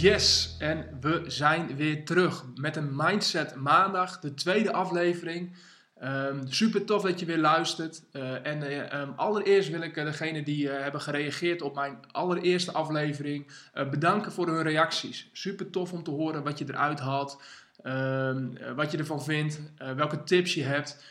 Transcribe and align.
Yes, 0.00 0.56
en 0.58 0.98
we 1.00 1.24
zijn 1.26 1.76
weer 1.76 2.04
terug 2.04 2.44
met 2.54 2.76
een 2.76 2.96
Mindset 2.96 3.54
Maandag, 3.54 4.20
de 4.20 4.34
tweede 4.34 4.72
aflevering. 4.72 5.56
Um, 6.02 6.46
super 6.48 6.84
tof 6.84 7.02
dat 7.02 7.20
je 7.20 7.26
weer 7.26 7.38
luistert. 7.38 8.02
Uh, 8.12 8.46
en 8.46 8.62
uh, 8.62 9.00
um, 9.00 9.12
allereerst 9.16 9.70
wil 9.70 9.80
ik 9.80 9.96
uh, 9.96 10.04
degene 10.04 10.42
die 10.42 10.68
hebben 10.68 11.00
gereageerd 11.00 11.62
op 11.62 11.74
mijn 11.74 11.98
allereerste 12.10 12.72
aflevering 12.72 13.50
bedanken 13.90 14.32
voor 14.32 14.46
hun 14.46 14.62
reacties. 14.62 15.28
Super 15.32 15.70
tof 15.70 15.92
om 15.92 16.02
te 16.02 16.10
horen 16.10 16.42
wat 16.42 16.58
je 16.58 16.64
eruit 16.68 17.00
haalt, 17.00 17.42
um, 17.84 18.58
wat 18.74 18.90
je 18.90 18.98
ervan 18.98 19.22
vindt, 19.22 19.60
welke 19.96 20.22
tips 20.22 20.54
je 20.54 20.62
hebt. 20.62 21.04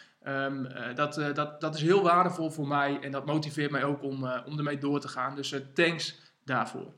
dat, 0.95 1.21
dat, 1.33 1.61
dat 1.61 1.75
is 1.75 1.81
heel 1.81 2.03
waardevol 2.03 2.49
voor 2.49 2.67
mij 2.67 2.99
en 3.01 3.11
dat 3.11 3.25
motiveert 3.25 3.71
mij 3.71 3.83
ook 3.83 4.03
om, 4.03 4.29
om 4.45 4.57
ermee 4.57 4.77
door 4.77 4.99
te 4.99 5.07
gaan. 5.07 5.35
Dus 5.35 5.55
thanks 5.73 6.19
daarvoor. 6.45 6.93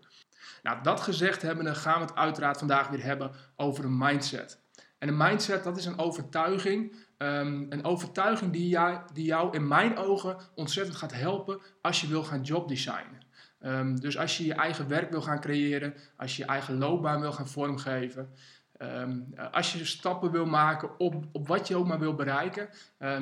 Nou, 0.63 0.83
dat 0.83 1.01
gezegd 1.01 1.41
hebben, 1.41 1.75
gaan 1.75 1.99
we 1.99 2.05
het 2.05 2.15
uiteraard 2.15 2.57
vandaag 2.57 2.87
weer 2.87 3.03
hebben 3.03 3.31
over 3.55 3.85
een 3.85 3.97
mindset. 3.97 4.59
En 4.97 5.07
een 5.07 5.17
mindset, 5.17 5.63
dat 5.63 5.77
is 5.77 5.85
een 5.85 5.99
overtuiging. 5.99 6.95
Um, 7.17 7.65
een 7.69 7.85
overtuiging 7.85 8.51
die 8.51 8.67
jou, 8.67 8.99
die 9.13 9.25
jou 9.25 9.55
in 9.55 9.67
mijn 9.67 9.97
ogen 9.97 10.37
ontzettend 10.55 10.97
gaat 10.97 11.13
helpen 11.13 11.61
als 11.81 12.01
je 12.01 12.07
wil 12.07 12.23
gaan 12.23 12.41
jobdesignen. 12.41 13.19
Um, 13.59 13.99
dus 13.99 14.17
als 14.17 14.37
je 14.37 14.45
je 14.45 14.53
eigen 14.53 14.87
werk 14.87 15.11
wil 15.11 15.21
gaan 15.21 15.39
creëren, 15.39 15.93
als 16.17 16.35
je 16.35 16.41
je 16.41 16.49
eigen 16.49 16.77
loopbaan 16.77 17.19
wil 17.21 17.31
gaan 17.31 17.47
vormgeven, 17.47 18.33
um, 18.81 19.33
als 19.51 19.73
je 19.73 19.85
stappen 19.85 20.31
wil 20.31 20.45
maken 20.45 20.99
op, 20.99 21.25
op 21.31 21.47
wat 21.47 21.67
je 21.67 21.75
ook 21.75 21.87
maar 21.87 21.99
wil 21.99 22.15
bereiken, 22.15 22.69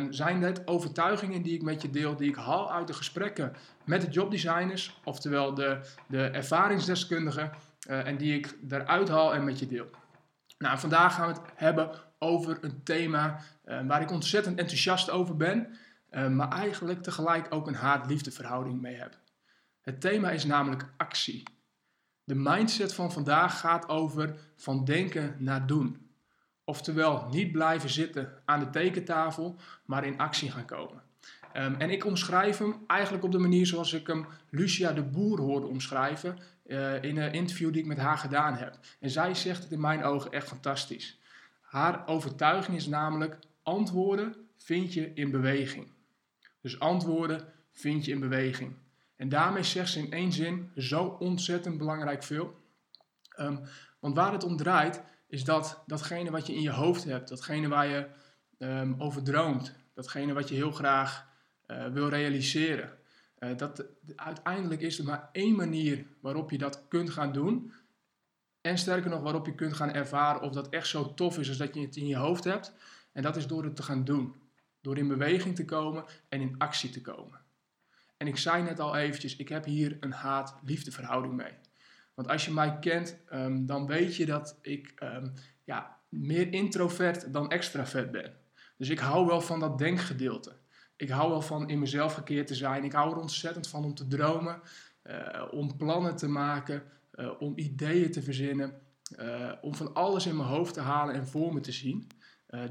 zijn 0.09 0.41
het 0.41 0.67
overtuigingen 0.67 1.41
die 1.41 1.53
ik 1.53 1.61
met 1.61 1.81
je 1.81 1.89
deel, 1.89 2.15
die 2.15 2.29
ik 2.29 2.35
haal 2.35 2.71
uit 2.71 2.87
de 2.87 2.93
gesprekken 2.93 3.53
met 3.85 4.01
de 4.01 4.07
jobdesigners, 4.07 4.99
oftewel 5.03 5.53
de, 5.53 5.79
de 6.07 6.23
ervaringsdeskundigen, 6.23 7.51
uh, 7.89 8.07
en 8.07 8.17
die 8.17 8.37
ik 8.37 8.57
eruit 8.69 9.09
haal 9.09 9.33
en 9.33 9.43
met 9.43 9.59
je 9.59 9.67
deel. 9.67 9.89
Nou, 10.57 10.79
vandaag 10.79 11.15
gaan 11.15 11.27
we 11.27 11.33
het 11.33 11.51
hebben 11.55 11.89
over 12.19 12.57
een 12.61 12.83
thema 12.83 13.39
uh, 13.65 13.79
waar 13.87 14.01
ik 14.01 14.11
ontzettend 14.11 14.59
enthousiast 14.59 15.09
over 15.09 15.37
ben, 15.37 15.77
maar 16.31 16.51
eigenlijk 16.51 17.03
tegelijk 17.03 17.47
ook 17.49 17.67
een 17.67 17.75
haat-liefde 17.75 18.31
verhouding 18.31 18.81
mee 18.81 18.95
heb. 18.95 19.17
Het 19.81 20.01
thema 20.01 20.29
is 20.29 20.45
namelijk 20.45 20.93
actie. 20.97 21.43
De 22.29 22.35
mindset 22.35 22.93
van 22.93 23.11
vandaag 23.11 23.59
gaat 23.59 23.87
over 23.87 24.35
van 24.55 24.85
denken 24.85 25.35
naar 25.37 25.67
doen. 25.67 26.09
Oftewel, 26.63 27.27
niet 27.31 27.51
blijven 27.51 27.89
zitten 27.89 28.33
aan 28.45 28.59
de 28.59 28.69
tekentafel, 28.69 29.55
maar 29.85 30.05
in 30.05 30.17
actie 30.17 30.51
gaan 30.51 30.65
komen. 30.65 31.01
Um, 31.53 31.75
en 31.75 31.89
ik 31.89 32.05
omschrijf 32.05 32.57
hem 32.57 32.75
eigenlijk 32.87 33.23
op 33.23 33.31
de 33.31 33.37
manier 33.37 33.65
zoals 33.65 33.93
ik 33.93 34.07
hem 34.07 34.25
Lucia 34.49 34.91
de 34.91 35.01
Boer 35.01 35.39
hoorde 35.39 35.67
omschrijven 35.67 36.37
uh, 36.65 37.03
in 37.03 37.17
een 37.17 37.33
interview 37.33 37.71
die 37.71 37.81
ik 37.81 37.87
met 37.87 37.97
haar 37.97 38.17
gedaan 38.17 38.55
heb. 38.55 38.79
En 38.99 39.09
zij 39.09 39.35
zegt 39.35 39.63
het 39.63 39.71
in 39.71 39.81
mijn 39.81 40.03
ogen 40.03 40.31
echt 40.31 40.47
fantastisch. 40.47 41.19
Haar 41.61 42.07
overtuiging 42.07 42.77
is 42.77 42.87
namelijk: 42.87 43.37
antwoorden 43.63 44.35
vind 44.57 44.93
je 44.93 45.11
in 45.13 45.31
beweging. 45.31 45.87
Dus 46.61 46.79
antwoorden 46.79 47.45
vind 47.71 48.05
je 48.05 48.11
in 48.11 48.19
beweging. 48.19 48.73
En 49.19 49.29
daarmee 49.29 49.63
zegt 49.63 49.91
ze 49.91 49.99
in 49.99 50.11
één 50.11 50.31
zin 50.31 50.71
zo 50.75 51.03
ontzettend 51.05 51.77
belangrijk 51.77 52.23
veel. 52.23 52.55
Um, 53.39 53.61
want 53.99 54.15
waar 54.15 54.31
het 54.31 54.43
om 54.43 54.57
draait, 54.57 55.01
is 55.27 55.43
dat 55.43 55.83
datgene 55.85 56.31
wat 56.31 56.47
je 56.47 56.55
in 56.55 56.61
je 56.61 56.71
hoofd 56.71 57.03
hebt, 57.03 57.29
datgene 57.29 57.67
waar 57.67 57.87
je 57.87 58.07
um, 58.57 58.95
over 58.97 59.23
droomt, 59.23 59.75
datgene 59.93 60.33
wat 60.33 60.49
je 60.49 60.55
heel 60.55 60.71
graag 60.71 61.27
uh, 61.67 61.87
wil 61.87 62.09
realiseren. 62.09 62.97
Uh, 63.39 63.57
dat, 63.57 63.85
uiteindelijk 64.15 64.81
is 64.81 64.99
er 64.99 65.05
maar 65.05 65.29
één 65.31 65.55
manier 65.55 66.05
waarop 66.21 66.51
je 66.51 66.57
dat 66.57 66.87
kunt 66.87 67.09
gaan 67.09 67.31
doen. 67.31 67.73
En 68.61 68.77
sterker 68.77 69.09
nog, 69.09 69.21
waarop 69.21 69.45
je 69.45 69.55
kunt 69.55 69.73
gaan 69.73 69.93
ervaren 69.93 70.41
of 70.41 70.53
dat 70.53 70.69
echt 70.69 70.87
zo 70.87 71.13
tof 71.13 71.37
is 71.37 71.47
als 71.47 71.57
dat 71.57 71.73
je 71.73 71.81
het 71.81 71.95
in 71.95 72.07
je 72.07 72.17
hoofd 72.17 72.43
hebt. 72.43 72.73
En 73.11 73.23
dat 73.23 73.35
is 73.35 73.47
door 73.47 73.63
het 73.63 73.75
te 73.75 73.83
gaan 73.83 74.03
doen. 74.03 74.35
Door 74.81 74.97
in 74.97 75.07
beweging 75.07 75.55
te 75.55 75.65
komen 75.65 76.05
en 76.29 76.41
in 76.41 76.55
actie 76.57 76.89
te 76.89 77.01
komen. 77.01 77.38
En 78.19 78.27
ik 78.27 78.37
zei 78.37 78.63
net 78.63 78.79
al 78.79 78.95
eventjes, 78.95 79.35
ik 79.35 79.49
heb 79.49 79.65
hier 79.65 79.97
een 79.99 80.11
haat-liefde 80.11 80.91
verhouding 80.91 81.33
mee. 81.33 81.53
Want 82.13 82.27
als 82.27 82.45
je 82.45 82.51
mij 82.51 82.79
kent, 82.79 83.17
um, 83.33 83.65
dan 83.65 83.87
weet 83.87 84.15
je 84.15 84.25
dat 84.25 84.57
ik 84.61 84.93
um, 85.03 85.33
ja, 85.63 85.97
meer 86.09 86.53
introvert 86.53 87.33
dan 87.33 87.51
extravert 87.51 88.11
ben. 88.11 88.33
Dus 88.77 88.89
ik 88.89 88.99
hou 88.99 89.25
wel 89.25 89.41
van 89.41 89.59
dat 89.59 89.77
denkgedeelte. 89.77 90.55
Ik 90.95 91.09
hou 91.09 91.29
wel 91.29 91.41
van 91.41 91.69
in 91.69 91.79
mezelf 91.79 92.13
gekeerd 92.13 92.47
te 92.47 92.55
zijn. 92.55 92.83
Ik 92.83 92.91
hou 92.91 93.11
er 93.11 93.17
ontzettend 93.17 93.67
van 93.67 93.83
om 93.83 93.93
te 93.93 94.07
dromen, 94.07 94.61
uh, 95.03 95.43
om 95.51 95.77
plannen 95.77 96.15
te 96.15 96.27
maken, 96.27 96.83
uh, 97.15 97.41
om 97.41 97.53
ideeën 97.55 98.11
te 98.11 98.21
verzinnen, 98.21 98.81
uh, 99.19 99.51
om 99.61 99.75
van 99.75 99.93
alles 99.93 100.25
in 100.25 100.35
mijn 100.35 100.49
hoofd 100.49 100.73
te 100.73 100.81
halen 100.81 101.15
en 101.15 101.27
voor 101.27 101.53
me 101.53 101.59
te 101.59 101.71
zien. 101.71 102.07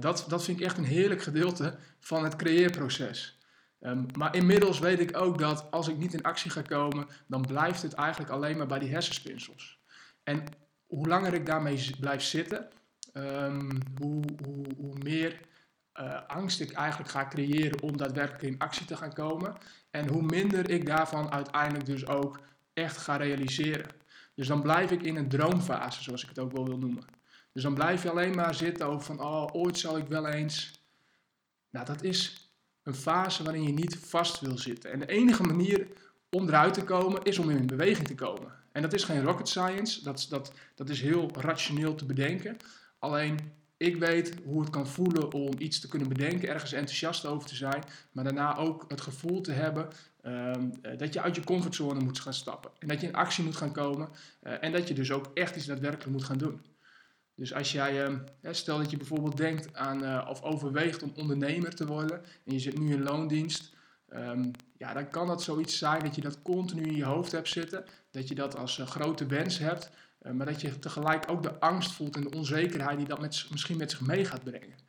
dat, 0.01 0.25
dat 0.29 0.45
vind 0.45 0.61
ik 0.61 0.65
echt 0.65 0.79
een 0.79 0.85
heerlijk 0.85 1.23
gedeelte 1.23 1.79
van 2.01 2.25
het 2.25 2.37
creëerproces. 2.37 3.38
Um, 3.81 4.07
maar 4.17 4.35
inmiddels 4.35 4.79
weet 4.79 5.01
ik 5.01 5.17
ook 5.17 5.39
dat 5.39 5.71
als 5.71 5.89
ik 5.89 5.99
niet 5.99 6.15
in 6.15 6.23
actie 6.23 6.51
ga 6.51 6.63
komen, 6.63 7.07
dan 7.27 7.41
blijft 7.41 7.83
het 7.83 7.93
eigenlijk 7.93 8.31
alleen 8.31 8.57
maar 8.57 8.67
bij 8.67 8.79
die 8.79 8.91
hersenspinsels. 8.91 9.81
En 10.23 10.45
hoe 10.87 11.07
langer 11.07 11.35
ik 11.35 11.47
daarmee 11.47 11.91
blijf 12.01 12.23
zitten, 12.23 12.69
um, 13.13 13.79
hoe, 14.01 14.23
hoe, 14.45 14.67
hoe, 14.77 14.95
meer 15.03 15.41
uh, 15.95 16.27
angst 16.27 16.61
ik 16.61 16.73
eigenlijk 16.73 17.11
ga 17.11 17.29
creëren 17.29 17.83
om 17.83 17.97
daadwerkelijk 17.97 18.43
in 18.43 18.59
actie 18.59 18.87
te 18.87 18.97
gaan 18.97 19.13
komen. 19.13 19.57
En 19.91 20.09
hoe 20.09 20.23
minder 20.23 20.71
ik 20.71 20.87
daarvan 20.87 21.33
uiteindelijk 21.33 21.87
dus 21.87 22.07
ook 22.07 22.41
echt 22.73 22.97
ga 22.97 23.17
realiseren. 23.17 23.91
Dus 24.35 24.47
dan 24.47 24.63
blijf 24.63 24.91
ik 24.91 25.03
in 25.03 25.17
een 25.17 25.29
droomfase, 25.29 26.03
zoals 26.03 26.23
ik 26.23 26.29
het 26.29 26.39
ook 26.39 26.53
wel 26.53 26.67
wil 26.67 26.79
noemen. 26.79 27.05
Dus 27.53 27.63
dan 27.63 27.75
blijf 27.75 28.03
je 28.03 28.11
alleen 28.11 28.35
maar 28.35 28.55
zitten 28.55 28.87
over 28.87 29.07
van, 29.07 29.21
oh, 29.21 29.47
ooit 29.53 29.79
zal 29.79 29.97
ik 29.97 30.07
wel 30.07 30.27
eens. 30.29 30.87
Nou, 31.71 31.87
dat 31.87 32.03
is 32.03 32.48
een 32.89 32.95
fase 32.95 33.43
waarin 33.43 33.63
je 33.63 33.73
niet 33.73 33.97
vast 33.97 34.41
wil 34.41 34.59
zitten. 34.59 34.93
En 34.93 34.99
de 34.99 35.07
enige 35.07 35.43
manier 35.43 35.87
om 36.31 36.49
eruit 36.49 36.75
te 36.75 36.85
komen 36.85 37.23
is 37.23 37.39
om 37.39 37.51
in 37.51 37.67
beweging 37.67 38.07
te 38.07 38.15
komen. 38.15 38.53
En 38.73 38.83
dat 38.83 38.93
is 38.93 39.05
geen 39.05 39.23
rocket 39.23 39.49
science, 39.49 40.03
dat, 40.03 40.27
dat, 40.29 40.53
dat 40.75 40.89
is 40.89 41.01
heel 41.01 41.31
rationeel 41.35 41.95
te 41.95 42.05
bedenken. 42.05 42.57
Alleen 42.99 43.39
ik 43.77 43.97
weet 43.97 44.35
hoe 44.45 44.61
het 44.61 44.71
kan 44.71 44.87
voelen 44.87 45.33
om 45.33 45.53
iets 45.59 45.81
te 45.81 45.89
kunnen 45.89 46.09
bedenken, 46.09 46.49
ergens 46.49 46.73
enthousiast 46.73 47.27
over 47.27 47.49
te 47.49 47.55
zijn, 47.55 47.83
maar 48.13 48.25
daarna 48.25 48.57
ook 48.57 48.85
het 48.89 49.01
gevoel 49.01 49.41
te 49.41 49.53
hebben 49.53 49.89
um, 50.27 50.73
dat 50.97 51.13
je 51.13 51.21
uit 51.21 51.35
je 51.35 51.45
comfortzone 51.45 52.01
moet 52.01 52.21
gaan 52.21 52.35
stappen. 52.35 52.71
En 52.79 52.89
dat 52.89 53.01
je 53.01 53.07
in 53.07 53.15
actie 53.15 53.45
moet 53.45 53.57
gaan 53.57 53.73
komen 53.73 54.09
uh, 54.43 54.53
en 54.61 54.73
dat 54.73 54.89
je 54.89 54.95
dus 54.95 55.13
ook 55.13 55.31
echt 55.35 55.57
iets 55.57 55.67
daadwerkelijk 55.67 56.11
moet 56.11 56.25
gaan 56.25 56.39
doen. 56.39 56.61
Dus 57.39 57.55
als 57.55 57.73
jij, 57.73 58.09
uh, 58.09 58.17
stel 58.51 58.79
dat 58.79 58.91
je 58.91 58.97
bijvoorbeeld 58.97 59.37
denkt 59.37 59.75
aan 59.75 60.03
uh, 60.03 60.27
of 60.29 60.43
overweegt 60.43 61.03
om 61.03 61.13
ondernemer 61.15 61.75
te 61.75 61.87
worden 61.87 62.25
en 62.45 62.53
je 62.53 62.59
zit 62.59 62.79
nu 62.79 62.93
in 62.93 63.03
loondienst, 63.03 63.75
um, 64.13 64.51
ja, 64.77 64.93
dan 64.93 65.09
kan 65.09 65.27
dat 65.27 65.43
zoiets 65.43 65.79
zijn 65.79 66.03
dat 66.03 66.15
je 66.15 66.21
dat 66.21 66.43
continu 66.43 66.83
in 66.83 66.97
je 66.97 67.05
hoofd 67.05 67.33
hebt 67.33 67.49
zitten, 67.49 67.85
dat 68.11 68.29
je 68.29 68.35
dat 68.35 68.57
als 68.57 68.81
grote 68.85 69.27
wens 69.27 69.59
hebt, 69.59 69.91
uh, 70.23 70.33
maar 70.33 70.47
dat 70.47 70.61
je 70.61 70.79
tegelijk 70.79 71.31
ook 71.31 71.43
de 71.43 71.61
angst 71.61 71.93
voelt 71.93 72.17
en 72.17 72.23
de 72.23 72.37
onzekerheid 72.37 72.99
die 72.99 73.09
dat 73.09 73.21
met, 73.21 73.47
misschien 73.51 73.77
met 73.77 73.91
zich 73.91 74.01
mee 74.01 74.25
gaat 74.25 74.45
brengen. 74.45 74.87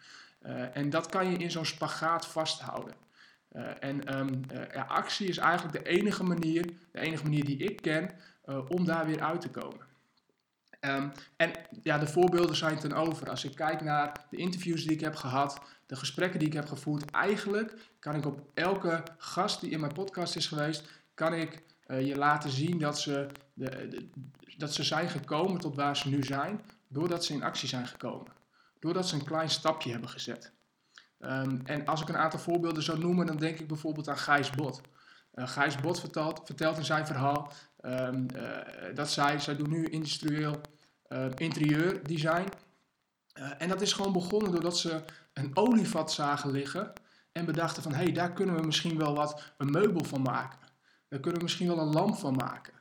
En 0.73 0.89
dat 0.89 1.09
kan 1.09 1.31
je 1.31 1.37
in 1.37 1.51
zo'n 1.51 1.65
spagaat 1.65 2.27
vasthouden. 2.27 2.93
En 3.79 4.03
ja, 4.73 4.83
actie 4.83 5.27
is 5.27 5.37
eigenlijk 5.37 5.83
de 5.83 5.89
enige 5.89 6.23
manier, 6.23 6.65
de 6.91 6.99
enige 6.99 7.23
manier 7.23 7.45
die 7.45 7.57
ik 7.57 7.81
ken, 7.81 8.11
om 8.67 8.85
daar 8.85 9.05
weer 9.05 9.21
uit 9.21 9.41
te 9.41 9.49
komen. 9.49 9.88
Um, 10.81 11.11
en 11.37 11.51
ja, 11.83 11.97
de 11.97 12.07
voorbeelden 12.07 12.55
zijn 12.55 12.79
ten 12.79 12.93
over. 12.93 13.29
Als 13.29 13.43
ik 13.43 13.55
kijk 13.55 13.81
naar 13.81 14.25
de 14.29 14.37
interviews 14.37 14.83
die 14.83 14.91
ik 14.91 14.99
heb 14.99 15.15
gehad, 15.15 15.61
de 15.85 15.95
gesprekken 15.95 16.39
die 16.39 16.47
ik 16.47 16.53
heb 16.53 16.67
gevoerd, 16.67 17.11
eigenlijk 17.11 17.73
kan 17.99 18.15
ik 18.15 18.25
op 18.25 18.49
elke 18.53 19.03
gast 19.17 19.61
die 19.61 19.69
in 19.69 19.79
mijn 19.79 19.93
podcast 19.93 20.35
is 20.35 20.47
geweest, 20.47 21.03
kan 21.13 21.33
ik 21.33 21.63
uh, 21.87 22.07
je 22.07 22.15
laten 22.15 22.49
zien 22.49 22.79
dat 22.79 22.99
ze, 22.99 23.27
de, 23.53 24.09
dat 24.57 24.73
ze 24.73 24.83
zijn 24.83 25.09
gekomen 25.09 25.59
tot 25.59 25.75
waar 25.75 25.97
ze 25.97 26.09
nu 26.09 26.23
zijn, 26.23 26.61
doordat 26.87 27.25
ze 27.25 27.33
in 27.33 27.43
actie 27.43 27.67
zijn 27.67 27.87
gekomen. 27.87 28.31
Doordat 28.79 29.07
ze 29.07 29.15
een 29.15 29.23
klein 29.23 29.49
stapje 29.49 29.91
hebben 29.91 30.09
gezet. 30.09 30.51
Um, 31.19 31.61
en 31.65 31.85
als 31.85 32.01
ik 32.01 32.09
een 32.09 32.17
aantal 32.17 32.39
voorbeelden 32.39 32.83
zou 32.83 32.99
noemen, 32.99 33.25
dan 33.25 33.37
denk 33.37 33.59
ik 33.59 33.67
bijvoorbeeld 33.67 34.07
aan 34.07 34.17
Gijs 34.17 34.49
Bot. 34.49 34.81
Uh, 35.33 35.47
Gijs 35.47 35.75
Bot 35.75 35.99
vertelt, 35.99 36.41
vertelt 36.45 36.77
in 36.77 36.85
zijn 36.85 37.05
verhaal 37.05 37.51
um, 37.85 38.27
uh, 38.35 38.95
dat 38.95 39.09
zij, 39.09 39.39
zij 39.39 39.55
doen 39.55 39.69
nu 39.69 39.85
industrieel 39.85 40.61
uh, 41.07 41.25
interieurdesign. 41.35 42.49
en 43.57 43.69
dat 43.69 43.81
is 43.81 43.93
gewoon 43.93 44.13
begonnen 44.13 44.51
doordat 44.51 44.77
ze 44.77 45.03
een 45.33 45.51
olievat 45.53 46.11
zagen 46.11 46.51
liggen 46.51 46.93
en 47.31 47.45
bedachten 47.45 47.83
van 47.83 47.93
hé, 47.93 48.03
hey, 48.03 48.11
daar 48.11 48.33
kunnen 48.33 48.55
we 48.55 48.65
misschien 48.65 48.97
wel 48.97 49.15
wat 49.15 49.53
een 49.57 49.71
meubel 49.71 50.03
van 50.03 50.21
maken. 50.21 50.59
Daar 51.07 51.19
kunnen 51.19 51.39
we 51.39 51.45
misschien 51.45 51.67
wel 51.67 51.79
een 51.79 51.93
lamp 51.93 52.15
van 52.15 52.35
maken. 52.35 52.73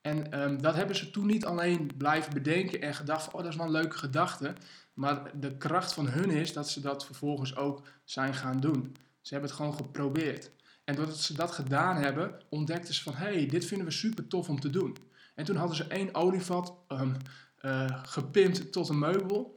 En 0.00 0.42
um, 0.42 0.62
dat 0.62 0.74
hebben 0.74 0.96
ze 0.96 1.10
toen 1.10 1.26
niet 1.26 1.44
alleen 1.44 1.90
blijven 1.96 2.34
bedenken 2.34 2.80
en 2.80 2.94
gedacht 2.94 3.24
van, 3.24 3.32
oh, 3.32 3.40
dat 3.40 3.50
is 3.50 3.56
wel 3.56 3.66
een 3.66 3.72
leuke 3.72 3.98
gedachte. 3.98 4.54
Maar 4.94 5.30
de 5.40 5.56
kracht 5.56 5.92
van 5.92 6.08
hun 6.08 6.30
is 6.30 6.52
dat 6.52 6.68
ze 6.68 6.80
dat 6.80 7.06
vervolgens 7.06 7.56
ook 7.56 7.82
zijn 8.04 8.34
gaan 8.34 8.60
doen. 8.60 8.96
Ze 9.20 9.32
hebben 9.32 9.50
het 9.50 9.58
gewoon 9.58 9.74
geprobeerd. 9.74 10.50
En 10.84 10.94
doordat 10.94 11.18
ze 11.18 11.34
dat 11.34 11.50
gedaan 11.50 11.96
hebben, 11.96 12.42
ontdekten 12.48 12.94
ze 12.94 13.02
van, 13.02 13.14
hé, 13.14 13.32
hey, 13.32 13.46
dit 13.46 13.64
vinden 13.64 13.86
we 13.86 13.92
super 13.92 14.26
tof 14.26 14.48
om 14.48 14.60
te 14.60 14.70
doen. 14.70 14.96
En 15.34 15.44
toen 15.44 15.56
hadden 15.56 15.76
ze 15.76 15.86
één 15.86 16.14
olievat 16.14 16.74
um, 16.88 17.16
uh, 17.60 18.02
gepimpt 18.02 18.72
tot 18.72 18.88
een 18.88 18.98
meubel. 18.98 19.56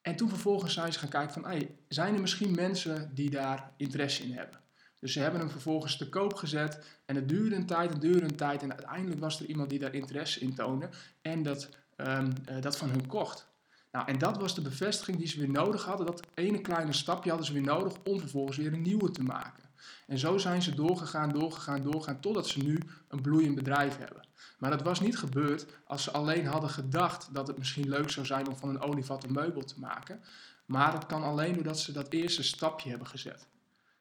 En 0.00 0.16
toen 0.16 0.28
vervolgens 0.28 0.74
zijn 0.74 0.92
ze 0.92 0.98
gaan 0.98 1.08
kijken 1.08 1.32
van, 1.32 1.44
hey, 1.44 1.76
zijn 1.88 2.14
er 2.14 2.20
misschien 2.20 2.54
mensen 2.54 3.14
die 3.14 3.30
daar 3.30 3.72
interesse 3.76 4.22
in 4.22 4.32
hebben? 4.32 4.60
Dus 4.98 5.12
ze 5.12 5.20
hebben 5.20 5.40
hem 5.40 5.50
vervolgens 5.50 5.96
te 5.96 6.08
koop 6.08 6.34
gezet 6.34 7.00
en 7.06 7.16
het 7.16 7.28
duurde 7.28 7.56
een 7.56 7.66
tijd, 7.66 7.90
het 7.90 8.00
duurde 8.00 8.22
een 8.22 8.36
tijd 8.36 8.62
en 8.62 8.72
uiteindelijk 8.72 9.20
was 9.20 9.40
er 9.40 9.46
iemand 9.46 9.70
die 9.70 9.78
daar 9.78 9.94
interesse 9.94 10.40
in 10.40 10.54
toonde 10.54 10.88
en 11.22 11.42
dat, 11.42 11.68
um, 11.96 12.32
dat 12.60 12.76
van 12.76 12.90
hun 12.90 13.06
kocht. 13.06 13.50
Nou, 13.90 14.08
en 14.08 14.18
dat 14.18 14.36
was 14.36 14.54
de 14.54 14.62
bevestiging 14.62 15.16
die 15.16 15.26
ze 15.26 15.38
weer 15.38 15.50
nodig 15.50 15.84
hadden. 15.84 16.06
Dat 16.06 16.26
ene 16.34 16.60
kleine 16.60 16.92
stapje 16.92 17.28
hadden 17.28 17.46
ze 17.46 17.52
weer 17.52 17.62
nodig 17.62 17.92
om 18.04 18.20
vervolgens 18.20 18.56
weer 18.56 18.72
een 18.72 18.82
nieuwe 18.82 19.10
te 19.10 19.22
maken. 19.22 19.64
En 20.06 20.18
zo 20.18 20.38
zijn 20.38 20.62
ze 20.62 20.74
doorgegaan, 20.74 21.32
doorgegaan, 21.32 21.82
doorgegaan, 21.82 22.20
totdat 22.20 22.48
ze 22.48 22.58
nu 22.58 22.78
een 23.08 23.20
bloeiend 23.20 23.54
bedrijf 23.54 23.96
hebben. 23.96 24.26
Maar 24.58 24.70
dat 24.70 24.82
was 24.82 25.00
niet 25.00 25.18
gebeurd 25.18 25.66
als 25.86 26.02
ze 26.02 26.10
alleen 26.10 26.46
hadden 26.46 26.70
gedacht 26.70 27.34
dat 27.34 27.46
het 27.46 27.58
misschien 27.58 27.88
leuk 27.88 28.10
zou 28.10 28.26
zijn 28.26 28.48
om 28.48 28.56
van 28.56 28.68
een 28.68 28.80
olievat 28.80 29.24
een 29.24 29.32
meubel 29.32 29.62
te 29.64 29.80
maken. 29.80 30.20
Maar 30.66 30.92
het 30.92 31.06
kan 31.06 31.22
alleen 31.22 31.54
doordat 31.54 31.80
ze 31.80 31.92
dat 31.92 32.12
eerste 32.12 32.42
stapje 32.42 32.88
hebben 32.88 33.08
gezet. 33.08 33.46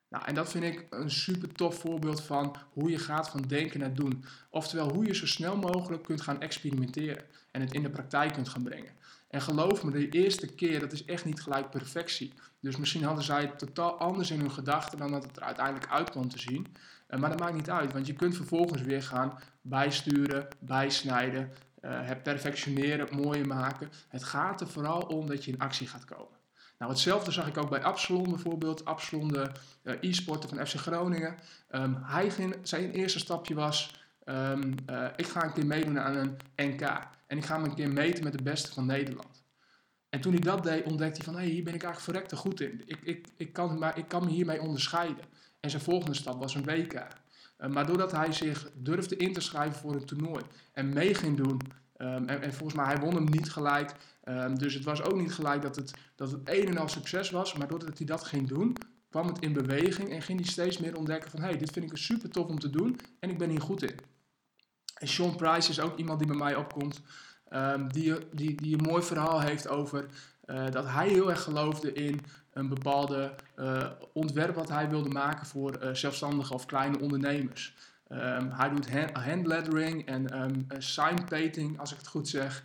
Nou, 0.10 0.26
en 0.26 0.36
dat 0.36 0.50
vind 0.50 0.64
ik 0.64 0.88
een 0.90 1.12
super 1.12 1.52
tof 1.52 1.80
voorbeeld 1.80 2.22
van 2.22 2.56
hoe 2.74 2.90
je 2.90 2.98
gaat 3.00 3.30
van 3.30 3.42
denken 3.42 3.80
naar 3.80 3.94
doen. 3.94 4.26
Oftewel 4.50 4.94
hoe 4.94 5.06
je 5.06 5.16
zo 5.16 5.28
snel 5.28 5.58
mogelijk 5.58 6.04
kunt 6.04 6.22
gaan 6.22 6.42
experimenteren 6.42 7.24
en 7.52 7.62
het 7.62 7.74
in 7.74 7.82
de 7.82 7.90
praktijk 7.90 8.34
kunt 8.34 8.50
gaan 8.50 8.64
brengen. 8.64 8.94
En 9.32 9.42
geloof 9.42 9.84
me, 9.84 9.92
de 9.92 10.10
eerste 10.10 10.48
keer, 10.48 10.80
dat 10.80 10.92
is 10.92 11.06
echt 11.06 11.26
niet 11.26 11.42
gelijk 11.42 11.70
perfectie. 11.70 12.34
Dus 12.60 12.78
misschien 12.78 13.04
hadden 13.04 13.24
zij 13.24 13.42
het 13.42 13.60
totaal 13.60 13.98
anders 13.98 14.32
in 14.32 14.40
hun 14.40 14.52
gedachten 14.52 14.98
dan 14.98 15.12
dat 15.12 15.24
het 15.24 15.38
er 15.38 15.44
uiteindelijk 15.44 15.92
uit 15.92 16.10
kwam 16.10 16.30
te 16.30 16.40
zien. 16.40 16.68
Eh, 17.08 17.20
maar 17.20 17.30
dat 17.30 17.40
maakt 17.40 17.54
niet 17.54 17.70
uit, 17.70 17.94
want 17.94 18.08
je 18.08 18.14
kunt 18.14 18.36
vervolgens 18.36 18.82
weer 18.82 19.04
gaan 19.04 19.40
bijsturen, 19.62 20.48
bijsnijden, 20.60 21.52
uh, 21.82 22.08
het 22.08 22.24
perfectioneren, 22.24 23.08
mooier 23.16 23.48
maken. 23.48 23.90
Het 24.08 24.24
gaat 24.24 24.62
er 24.62 24.68
vooral 24.68 25.02
om 25.02 25.28
dat 25.28 25.46
je 25.46 25.52
in 25.52 25.60
actie 25.60 25.88
gaat 25.88 26.06
komen. 26.06 26.40
Nou, 26.78 26.92
hetzelfde 26.92 27.32
zag 27.32 27.48
ik 27.48 27.58
ook 27.58 27.70
bij 27.70 27.84
Absalon 27.84 28.30
bijvoorbeeld. 28.30 28.86
Absalon, 28.86 29.28
de 29.28 29.52
uh, 29.84 29.94
e-sporter 30.02 30.50
van 30.50 30.68
FC 30.68 30.76
Groningen. 30.76 31.36
Um, 31.72 31.98
hij 32.04 32.30
ging, 32.30 32.56
zijn 32.62 32.92
eerste 32.92 33.20
stapje 33.20 33.54
was, 33.54 33.96
uh, 34.26 34.58
ik 35.16 35.28
ga 35.28 35.44
een 35.44 35.54
keer 35.54 35.66
meedoen 35.66 36.00
aan 36.00 36.16
een 36.16 36.38
NK. 36.56 37.10
En 37.32 37.38
ik 37.38 37.46
ga 37.46 37.58
me 37.58 37.68
een 37.68 37.76
keer 37.76 37.92
meten 37.92 38.24
met 38.24 38.38
de 38.38 38.44
beste 38.44 38.72
van 38.72 38.86
Nederland. 38.86 39.44
En 40.10 40.22
toen 40.22 40.32
hij 40.32 40.42
dat 40.42 40.64
deed, 40.64 40.86
ontdekte 40.86 41.16
hij 41.16 41.26
van, 41.26 41.34
hé, 41.34 41.40
hey, 41.40 41.50
hier 41.50 41.64
ben 41.64 41.74
ik 41.74 41.84
eigenlijk 41.84 42.12
verrekte 42.12 42.36
goed 42.36 42.62
in. 42.62 42.82
Ik, 42.86 43.00
ik, 43.04 43.28
ik, 43.38 43.54
kan, 43.54 43.80
maar 43.80 43.98
ik 43.98 44.08
kan 44.08 44.26
me 44.26 44.32
hiermee 44.32 44.62
onderscheiden. 44.62 45.26
En 45.60 45.70
zijn 45.70 45.82
volgende 45.82 46.16
stap 46.16 46.40
was 46.40 46.56
een 46.56 46.64
WK. 46.64 46.94
Uh, 46.94 47.70
maar 47.70 47.86
doordat 47.86 48.12
hij 48.12 48.32
zich 48.32 48.72
durfde 48.76 49.16
in 49.16 49.34
te 49.34 49.42
schrijven 49.42 49.80
voor 49.80 49.96
een 49.96 50.06
toernooi 50.06 50.44
en 50.74 50.94
mee 50.94 51.14
ging 51.14 51.38
doen, 51.38 51.62
um, 51.98 52.28
en, 52.28 52.42
en, 52.42 52.54
volgens 52.54 52.78
mij, 52.78 52.86
hij 52.86 52.98
won 52.98 53.16
hem 53.16 53.30
niet 53.30 53.52
gelijk, 53.52 53.96
Um, 54.24 54.58
dus 54.58 54.74
het 54.74 54.84
was 54.84 55.02
ook 55.02 55.20
niet 55.20 55.34
gelijk 55.34 55.62
dat 55.62 55.76
het, 55.76 55.94
dat 56.16 56.32
het 56.32 56.42
een 56.44 56.68
en 56.68 56.78
al 56.78 56.90
succes 56.90 57.30
was, 57.30 57.54
maar 57.54 57.68
doordat 57.68 57.98
hij 57.98 58.08
dat 58.08 58.24
ging 58.24 58.48
doen, 58.48 58.78
kwam 59.10 59.28
het 59.28 59.40
in 59.40 59.54
beweging 59.54 60.10
en 60.10 60.22
ging 60.22 60.40
hij 60.40 60.50
steeds 60.50 60.78
meer 60.78 60.98
ontdekken 60.98 61.32
van 61.32 61.40
hé, 61.40 61.48
hey, 61.48 61.58
dit 61.58 61.72
vind 61.72 61.92
ik 61.92 61.98
super 61.98 62.30
tof 62.30 62.48
om 62.48 62.60
te 62.60 62.70
doen 62.70 63.00
en 63.20 63.30
ik 63.30 63.38
ben 63.38 63.50
hier 63.50 63.62
goed 63.62 63.84
in. 63.84 63.96
En 65.02 65.08
Sean 65.08 65.36
Price 65.36 65.70
is 65.70 65.80
ook 65.80 65.98
iemand 65.98 66.20
die 66.20 66.28
bij 66.28 66.38
mij 66.38 66.56
opkomt, 66.56 67.02
um, 67.54 67.92
die, 67.92 68.16
die, 68.32 68.56
die 68.56 68.78
een 68.78 68.84
mooi 68.84 69.04
verhaal 69.04 69.42
heeft 69.42 69.68
over 69.68 70.06
uh, 70.46 70.72
dat 70.72 70.86
hij 70.88 71.08
heel 71.08 71.30
erg 71.30 71.42
geloofde 71.42 71.94
in 71.94 72.22
een 72.54 72.68
bepaalde 72.68 73.36
uh, 73.60 73.86
ontwerp 74.14 74.56
wat 74.56 74.70
hij 74.70 74.90
wilde 74.90 75.10
maken 75.10 75.46
voor 75.46 75.84
uh, 75.84 75.94
zelfstandige 75.94 76.54
of 76.54 76.66
kleine 76.66 77.00
ondernemers. 77.00 77.76
Um, 78.10 78.52
hij 78.52 78.70
doet 78.70 78.92
hand, 78.92 79.12
handlettering 79.12 80.06
en 80.06 80.42
um, 80.42 80.68
signpainting, 80.78 81.80
als 81.80 81.92
ik 81.92 81.98
het 81.98 82.08
goed 82.08 82.28
zeg. 82.28 82.64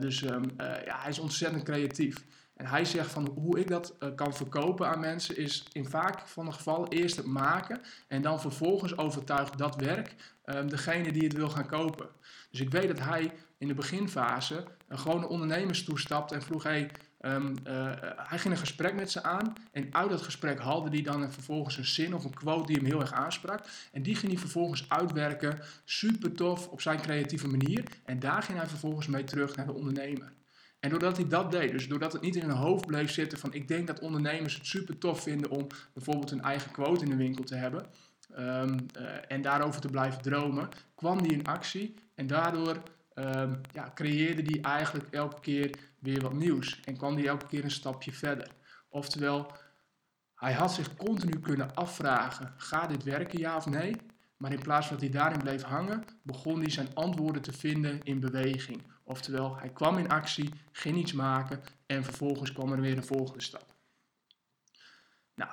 Dus 0.00 0.20
ja, 0.20 0.98
hij 1.00 1.10
is 1.10 1.18
ontzettend 1.18 1.62
creatief. 1.62 2.24
En 2.62 2.68
hij 2.68 2.84
zegt 2.84 3.10
van 3.10 3.28
hoe 3.34 3.58
ik 3.58 3.68
dat 3.68 3.94
uh, 4.00 4.08
kan 4.14 4.34
verkopen 4.34 4.88
aan 4.88 5.00
mensen 5.00 5.36
is 5.36 5.64
in 5.72 5.88
vaak 5.88 6.26
van 6.26 6.44
de 6.44 6.52
gevallen 6.52 6.88
eerst 6.88 7.16
het 7.16 7.26
maken 7.26 7.80
en 8.08 8.22
dan 8.22 8.40
vervolgens 8.40 8.96
overtuigt 8.96 9.58
dat 9.58 9.76
werk 9.76 10.14
um, 10.44 10.68
degene 10.68 11.12
die 11.12 11.22
het 11.22 11.32
wil 11.32 11.48
gaan 11.48 11.66
kopen. 11.66 12.08
Dus 12.50 12.60
ik 12.60 12.70
weet 12.70 12.88
dat 12.88 12.98
hij 12.98 13.32
in 13.58 13.68
de 13.68 13.74
beginfase 13.74 14.64
een 14.88 15.26
ondernemers 15.26 15.84
toestapt 15.84 16.32
en 16.32 16.42
vroeg 16.42 16.62
hey, 16.62 16.90
Um, 17.24 17.54
uh, 17.66 17.90
hij 18.16 18.38
ging 18.38 18.54
een 18.54 18.60
gesprek 18.60 18.94
met 18.94 19.10
ze 19.10 19.22
aan 19.22 19.52
en 19.72 19.94
uit 19.94 20.10
dat 20.10 20.22
gesprek 20.22 20.60
haalde 20.60 20.88
hij 20.90 21.02
dan 21.02 21.32
vervolgens 21.32 21.76
een 21.76 21.84
zin 21.84 22.14
of 22.14 22.24
een 22.24 22.34
quote 22.34 22.66
die 22.66 22.76
hem 22.76 22.84
heel 22.84 23.00
erg 23.00 23.12
aansprak. 23.12 23.64
En 23.92 24.02
die 24.02 24.14
ging 24.14 24.32
hij 24.32 24.40
vervolgens 24.40 24.88
uitwerken, 24.88 25.58
super 25.84 26.32
tof, 26.32 26.68
op 26.68 26.80
zijn 26.80 27.00
creatieve 27.00 27.48
manier. 27.48 27.84
En 28.04 28.18
daar 28.18 28.42
ging 28.42 28.58
hij 28.58 28.66
vervolgens 28.66 29.06
mee 29.06 29.24
terug 29.24 29.56
naar 29.56 29.66
de 29.66 29.72
ondernemer. 29.72 30.32
En 30.82 30.90
doordat 30.90 31.16
hij 31.16 31.28
dat 31.28 31.50
deed, 31.50 31.70
dus 31.70 31.88
doordat 31.88 32.12
het 32.12 32.22
niet 32.22 32.36
in 32.36 32.42
hun 32.42 32.56
hoofd 32.56 32.86
bleef 32.86 33.10
zitten 33.10 33.38
van 33.38 33.52
ik 33.52 33.68
denk 33.68 33.86
dat 33.86 34.00
ondernemers 34.00 34.54
het 34.54 34.66
super 34.66 34.98
tof 34.98 35.22
vinden 35.22 35.50
om 35.50 35.66
bijvoorbeeld 35.92 36.30
een 36.30 36.42
eigen 36.42 36.70
quote 36.70 37.04
in 37.04 37.10
de 37.10 37.16
winkel 37.16 37.44
te 37.44 37.54
hebben. 37.54 37.86
Um, 38.38 38.86
uh, 38.98 39.08
en 39.28 39.42
daarover 39.42 39.80
te 39.80 39.88
blijven 39.88 40.22
dromen, 40.22 40.68
kwam 40.94 41.18
hij 41.18 41.28
in 41.28 41.46
actie 41.46 41.94
en 42.14 42.26
daardoor 42.26 42.82
um, 43.14 43.60
ja, 43.72 43.90
creëerde 43.94 44.42
die 44.42 44.60
eigenlijk 44.60 45.06
elke 45.10 45.40
keer 45.40 45.70
weer 45.98 46.20
wat 46.20 46.32
nieuws 46.32 46.80
en 46.84 46.96
kwam 46.96 47.14
die 47.14 47.28
elke 47.28 47.46
keer 47.46 47.64
een 47.64 47.70
stapje 47.70 48.12
verder. 48.12 48.48
Oftewel, 48.88 49.52
hij 50.34 50.52
had 50.52 50.72
zich 50.72 50.96
continu 50.96 51.40
kunnen 51.40 51.74
afvragen: 51.74 52.54
gaat 52.56 52.88
dit 52.88 53.02
werken, 53.02 53.38
ja 53.38 53.56
of 53.56 53.66
nee? 53.66 53.96
Maar 54.42 54.52
in 54.52 54.62
plaats 54.62 54.86
van 54.86 54.96
dat 54.96 55.04
hij 55.04 55.20
daarin 55.20 55.38
bleef 55.38 55.62
hangen, 55.62 56.04
begon 56.22 56.60
hij 56.60 56.70
zijn 56.70 56.94
antwoorden 56.94 57.42
te 57.42 57.52
vinden 57.52 58.02
in 58.02 58.20
beweging. 58.20 58.82
Oftewel, 59.02 59.56
hij 59.56 59.68
kwam 59.68 59.98
in 59.98 60.08
actie, 60.08 60.50
ging 60.72 60.96
iets 60.96 61.12
maken 61.12 61.60
en 61.86 62.04
vervolgens 62.04 62.52
kwam 62.52 62.72
er 62.72 62.80
weer 62.80 62.96
een 62.96 63.04
volgende 63.04 63.42
stap. 63.42 63.74
Nou, 65.34 65.50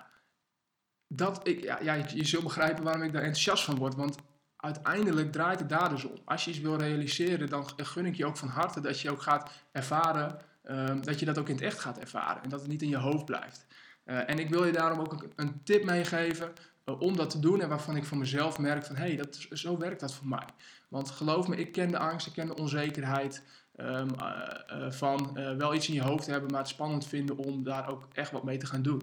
dat, 1.07 1.47
ik, 1.47 1.63
ja, 1.63 1.93
je, 1.93 2.25
zult 2.25 2.43
begrijpen 2.43 2.83
waarom 2.83 3.03
ik 3.03 3.11
daar 3.13 3.21
enthousiast 3.21 3.63
van 3.63 3.75
word. 3.75 3.95
Want 3.95 4.15
uiteindelijk 4.55 5.31
draait 5.31 5.59
het 5.59 5.69
daar 5.69 5.89
dus 5.89 6.03
om. 6.03 6.17
Als 6.25 6.45
je 6.45 6.51
iets 6.51 6.59
wil 6.59 6.77
realiseren, 6.77 7.49
dan 7.49 7.69
gun 7.75 8.05
ik 8.05 8.15
je 8.15 8.25
ook 8.25 8.37
van 8.37 8.47
harte 8.47 8.81
dat 8.81 8.99
je 8.99 9.11
ook 9.11 9.21
gaat 9.21 9.51
ervaren, 9.71 10.41
um, 10.63 11.03
dat 11.03 11.19
je 11.19 11.25
dat 11.25 11.37
ook 11.37 11.49
in 11.49 11.55
het 11.55 11.63
echt 11.63 11.79
gaat 11.79 11.97
ervaren 11.97 12.43
en 12.43 12.49
dat 12.49 12.59
het 12.59 12.69
niet 12.69 12.81
in 12.81 12.89
je 12.89 12.97
hoofd 12.97 13.25
blijft. 13.25 13.65
Uh, 14.05 14.29
en 14.29 14.39
ik 14.39 14.49
wil 14.49 14.65
je 14.65 14.71
daarom 14.71 14.99
ook 14.99 15.25
een, 15.35 15.63
tip 15.63 15.83
meegeven 15.83 16.53
om 16.97 17.15
dat 17.15 17.29
te 17.29 17.39
doen 17.39 17.61
en 17.61 17.69
waarvan 17.69 17.95
ik 17.95 18.05
van 18.05 18.17
mezelf 18.17 18.59
merk 18.59 18.85
van 18.85 18.95
hé, 18.95 19.05
hey, 19.05 19.15
dat, 19.15 19.47
zo 19.51 19.77
werkt 19.77 19.99
dat 19.99 20.13
voor 20.13 20.27
mij. 20.27 20.47
Want 20.87 21.09
geloof 21.09 21.47
me, 21.47 21.55
ik 21.55 21.71
ken 21.71 21.91
de 21.91 21.99
angst, 21.99 22.27
ik 22.27 22.33
ken 22.33 22.47
de 22.47 22.55
onzekerheid 22.55 23.43
um, 23.75 24.07
uh, 24.21 24.91
van 24.91 25.33
wel 25.57 25.73
iets 25.73 25.87
in 25.87 25.93
je 25.93 26.03
hoofd 26.03 26.25
hebben, 26.25 26.51
maar 26.51 26.59
het 26.59 26.69
spannend 26.69 27.07
vinden 27.07 27.37
om 27.37 27.63
daar 27.63 27.89
ook 27.89 28.07
echt 28.13 28.31
wat 28.31 28.43
mee 28.43 28.57
te 28.57 28.65
gaan 28.65 28.81
doen. 28.81 29.01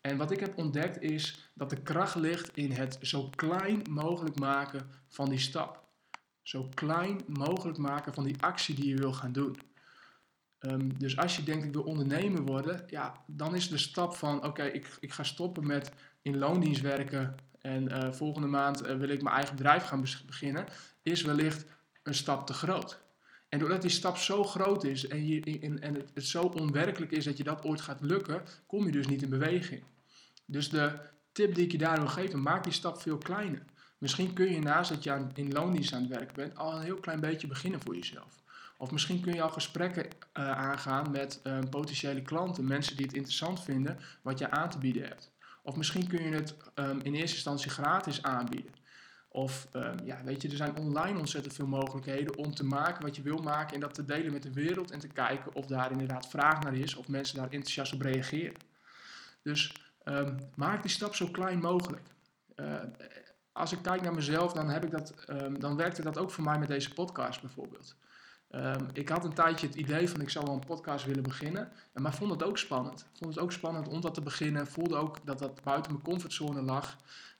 En 0.00 0.16
wat 0.16 0.30
ik 0.30 0.40
heb 0.40 0.58
ontdekt 0.58 1.02
is 1.02 1.50
dat 1.54 1.70
de 1.70 1.82
kracht 1.82 2.14
ligt 2.14 2.56
in 2.56 2.72
het 2.72 2.98
zo 3.00 3.28
klein 3.34 3.82
mogelijk 3.90 4.38
maken 4.38 4.90
van 5.08 5.28
die 5.28 5.38
stap. 5.38 5.84
Zo 6.42 6.68
klein 6.74 7.20
mogelijk 7.26 7.78
maken 7.78 8.14
van 8.14 8.24
die 8.24 8.42
actie 8.42 8.74
die 8.74 8.88
je 8.88 8.96
wil 8.96 9.12
gaan 9.12 9.32
doen. 9.32 9.56
Um, 10.60 10.98
dus 10.98 11.16
als 11.16 11.36
je 11.36 11.42
denkt 11.42 11.64
ik 11.64 11.72
wil 11.72 11.82
ondernemer 11.82 12.42
worden, 12.42 12.84
ja, 12.86 13.24
dan 13.26 13.54
is 13.54 13.68
de 13.68 13.78
stap 13.78 14.14
van 14.14 14.44
oké, 14.44 14.64
ik, 14.64 14.96
ik 15.00 15.12
ga 15.12 15.22
stoppen 15.22 15.66
met 15.66 15.92
in 16.22 16.38
loondienst 16.38 16.80
werken 16.80 17.34
en 17.60 17.82
uh, 17.82 18.12
volgende 18.12 18.46
maand 18.48 18.86
uh, 18.86 18.96
wil 18.96 19.08
ik 19.08 19.22
mijn 19.22 19.34
eigen 19.34 19.56
bedrijf 19.56 19.84
gaan 19.84 20.04
beginnen, 20.26 20.66
is 21.02 21.22
wellicht 21.22 21.64
een 22.02 22.14
stap 22.14 22.46
te 22.46 22.52
groot. 22.52 23.00
En 23.48 23.58
doordat 23.58 23.82
die 23.82 23.90
stap 23.90 24.16
zo 24.16 24.44
groot 24.44 24.84
is 24.84 25.06
en, 25.06 25.26
je, 25.26 25.58
en, 25.60 25.80
en 25.80 25.94
het, 25.94 26.24
zo 26.24 26.42
onwerkelijk 26.42 27.12
is 27.12 27.24
dat 27.24 27.36
je 27.36 27.44
dat 27.44 27.64
ooit 27.64 27.80
gaat 27.80 28.00
lukken, 28.00 28.42
kom 28.66 28.86
je 28.86 28.92
dus 28.92 29.06
niet 29.06 29.22
in 29.22 29.28
beweging. 29.28 29.82
Dus 30.46 30.68
de 30.68 30.98
tip 31.32 31.54
die 31.54 31.64
ik 31.64 31.72
je 31.72 31.78
daar 31.78 31.98
wil 31.98 32.08
geven, 32.08 32.42
maak 32.42 32.64
die 32.64 32.72
stap 32.72 33.00
veel 33.00 33.18
kleiner. 33.18 33.62
Misschien 33.98 34.32
kun 34.32 34.52
je 34.52 34.60
naast 34.60 34.90
dat 34.90 35.04
je 35.04 35.26
in 35.34 35.52
loondienst 35.52 35.92
aan 35.92 36.00
het 36.02 36.10
werk 36.10 36.32
bent, 36.32 36.56
al 36.56 36.76
een 36.76 36.82
heel 36.82 37.00
klein 37.00 37.20
beetje 37.20 37.46
beginnen 37.46 37.80
voor 37.80 37.94
jezelf. 37.94 38.42
Of 38.78 38.90
misschien 38.90 39.20
kun 39.20 39.34
je 39.34 39.42
al 39.42 39.50
gesprekken 39.50 40.04
uh, 40.04 40.50
aangaan 40.50 41.10
met 41.10 41.42
potentiële 41.70 42.22
klanten, 42.22 42.64
mensen 42.64 42.96
die 42.96 43.06
het 43.06 43.14
interessant 43.14 43.62
vinden 43.62 43.98
wat 44.22 44.38
je 44.38 44.50
aan 44.50 44.70
te 44.70 44.78
bieden 44.78 45.02
hebt. 45.02 45.30
Of 45.62 45.76
misschien 45.76 46.06
kun 46.06 46.22
je 46.22 46.34
het 46.34 46.54
um, 46.74 47.00
in 47.00 47.14
eerste 47.14 47.34
instantie 47.34 47.70
gratis 47.70 48.22
aanbieden. 48.22 48.72
Of 49.28 49.68
um, 49.72 49.96
ja, 50.04 50.24
weet 50.24 50.42
je, 50.42 50.48
er 50.48 50.56
zijn 50.56 50.76
online 50.76 51.18
ontzettend 51.18 51.54
veel 51.54 51.66
mogelijkheden 51.66 52.36
om 52.36 52.54
te 52.54 52.64
maken 52.64 53.02
wat 53.02 53.16
je 53.16 53.22
wil 53.22 53.38
maken 53.38 53.74
en 53.74 53.80
dat 53.80 53.94
te 53.94 54.04
delen 54.04 54.32
met 54.32 54.42
de 54.42 54.52
wereld 54.52 54.90
en 54.90 54.98
te 54.98 55.08
kijken 55.08 55.54
of 55.54 55.66
daar 55.66 55.90
inderdaad 55.90 56.28
vraag 56.28 56.62
naar 56.62 56.74
is 56.74 56.94
of 56.94 57.08
mensen 57.08 57.36
daar 57.36 57.50
enthousiast 57.50 57.92
op 57.92 58.00
reageren. 58.00 58.56
Dus 59.42 59.74
um, 60.04 60.38
maak 60.54 60.82
die 60.82 60.90
stap 60.90 61.14
zo 61.14 61.26
klein 61.26 61.60
mogelijk. 61.60 62.08
Uh, 62.56 62.74
als 63.52 63.72
ik 63.72 63.82
kijk 63.82 64.02
naar 64.02 64.14
mezelf, 64.14 64.52
dan, 64.52 64.68
heb 64.68 64.84
ik 64.84 64.90
dat, 64.90 65.14
dan 65.58 65.76
werkte 65.76 66.02
dat 66.02 66.18
ook 66.18 66.30
voor 66.30 66.44
mij 66.44 66.58
met 66.58 66.68
deze 66.68 66.92
podcast 66.92 67.40
bijvoorbeeld. 67.40 67.96
Um, 68.54 68.88
ik 68.92 69.08
had 69.08 69.24
een 69.24 69.34
tijdje 69.34 69.66
het 69.66 69.76
idee 69.76 70.08
van 70.08 70.20
ik 70.20 70.30
zou 70.30 70.44
wel 70.44 70.54
een 70.54 70.66
podcast 70.66 71.04
willen 71.04 71.22
beginnen, 71.22 71.72
maar 71.92 72.14
vond 72.14 72.30
het 72.30 72.42
ook 72.42 72.58
spannend. 72.58 73.06
Vond 73.12 73.34
het 73.34 73.42
ook 73.42 73.52
spannend 73.52 73.88
om 73.88 74.00
dat 74.00 74.14
te 74.14 74.20
beginnen. 74.20 74.66
Voelde 74.66 74.96
ook 74.96 75.16
dat 75.24 75.38
dat 75.38 75.62
buiten 75.62 75.92
mijn 75.92 76.04
comfortzone 76.04 76.62
lag. 76.62 76.96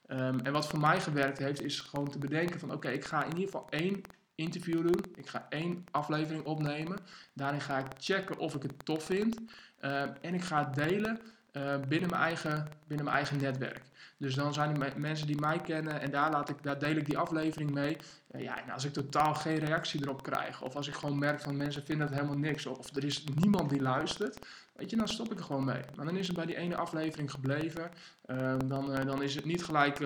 Um, 0.07 0.39
en 0.39 0.51
wat 0.51 0.67
voor 0.67 0.79
mij 0.79 1.01
gewerkt 1.01 1.37
heeft, 1.37 1.61
is 1.61 1.79
gewoon 1.79 2.09
te 2.09 2.17
bedenken 2.17 2.59
van 2.59 2.71
oké, 2.71 2.89
ik 2.89 3.05
ga 3.05 3.23
in 3.23 3.29
ieder 3.29 3.43
geval 3.43 3.67
één 3.69 4.01
interview 4.35 4.81
doen. 4.81 5.05
Ik 5.15 5.27
ga 5.27 5.45
één 5.49 5.85
aflevering 5.91 6.45
opnemen. 6.45 6.99
Daarin 7.33 7.61
ga 7.61 7.77
ik 7.77 7.87
checken 7.97 8.37
of 8.37 8.55
ik 8.55 8.61
het 8.61 8.85
tof 8.85 9.03
vind. 9.03 9.37
Uh, 9.81 10.01
en 10.01 10.33
ik 10.33 10.41
ga 10.41 10.65
het 10.65 10.73
delen 10.73 11.21
uh, 11.53 11.75
binnen, 11.87 12.09
mijn 12.09 12.21
eigen, 12.21 12.67
binnen 12.87 13.05
mijn 13.05 13.17
eigen 13.17 13.37
netwerk. 13.37 13.81
Dus 14.17 14.35
dan 14.35 14.53
zijn 14.53 14.81
er 14.81 14.99
mensen 14.99 15.27
die 15.27 15.39
mij 15.39 15.59
kennen 15.59 16.01
en 16.01 16.11
daar, 16.11 16.31
laat 16.31 16.49
ik, 16.49 16.63
daar 16.63 16.79
deel 16.79 16.95
ik 16.95 17.05
die 17.05 17.17
aflevering 17.17 17.71
mee. 17.71 17.97
Ja, 18.37 18.63
en 18.63 18.69
als 18.69 18.85
ik 18.85 18.93
totaal 18.93 19.33
geen 19.33 19.57
reactie 19.57 20.01
erop 20.01 20.23
krijg, 20.23 20.61
of 20.61 20.75
als 20.75 20.87
ik 20.87 20.93
gewoon 20.93 21.19
merk 21.19 21.41
van 21.41 21.57
mensen 21.57 21.85
vinden 21.85 22.07
het 22.07 22.15
helemaal 22.15 22.37
niks, 22.37 22.65
of 22.65 22.95
er 22.95 23.03
is 23.03 23.23
niemand 23.35 23.69
die 23.69 23.81
luistert, 23.81 24.39
weet 24.75 24.89
je, 24.89 24.95
dan 24.95 25.07
stop 25.07 25.31
ik 25.31 25.37
er 25.37 25.43
gewoon 25.43 25.63
mee. 25.63 25.81
Maar 25.95 26.05
dan 26.05 26.17
is 26.17 26.27
het 26.27 26.35
bij 26.35 26.45
die 26.45 26.57
ene 26.57 26.75
aflevering 26.75 27.31
gebleven. 27.31 27.91
Uh, 28.25 28.55
dan, 28.65 29.05
dan 29.05 29.21
is 29.21 29.35
het 29.35 29.45
niet 29.45 29.63
gelijk 29.63 29.99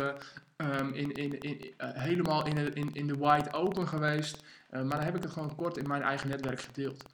um, 0.58 0.94
in, 0.94 1.12
in, 1.12 1.40
in, 1.40 1.74
helemaal 1.78 2.46
in 2.46 2.76
in, 2.76 2.90
in 2.94 3.08
de 3.08 3.18
wide 3.18 3.54
open 3.54 3.88
geweest. 3.88 4.44
maar 4.70 4.90
dan 4.90 5.00
heb 5.00 5.16
ik 5.16 5.24
het 5.24 5.32
gewoon 5.32 5.56
kort 5.56 5.78
in 5.78 5.88
mijn 5.88 6.02
eigen 6.02 6.30
netwerk 6.30 6.62
gedeeld. 6.62 7.06